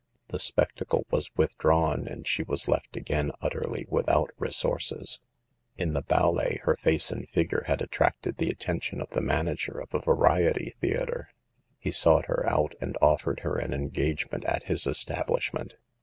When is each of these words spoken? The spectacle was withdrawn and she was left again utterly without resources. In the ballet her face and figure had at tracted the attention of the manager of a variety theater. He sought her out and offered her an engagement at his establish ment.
The 0.29 0.39
spectacle 0.39 1.05
was 1.11 1.29
withdrawn 1.35 2.07
and 2.07 2.27
she 2.27 2.41
was 2.41 2.67
left 2.67 2.95
again 2.97 3.31
utterly 3.39 3.85
without 3.87 4.31
resources. 4.39 5.19
In 5.77 5.93
the 5.93 6.01
ballet 6.01 6.59
her 6.63 6.75
face 6.75 7.11
and 7.11 7.29
figure 7.29 7.65
had 7.67 7.83
at 7.83 7.91
tracted 7.91 8.37
the 8.37 8.49
attention 8.49 8.99
of 8.99 9.11
the 9.11 9.21
manager 9.21 9.79
of 9.79 9.93
a 9.93 9.99
variety 9.99 10.73
theater. 10.81 11.29
He 11.77 11.91
sought 11.91 12.25
her 12.25 12.43
out 12.49 12.73
and 12.81 12.97
offered 12.99 13.41
her 13.41 13.59
an 13.59 13.75
engagement 13.75 14.43
at 14.45 14.63
his 14.63 14.87
establish 14.87 15.53
ment. 15.53 15.75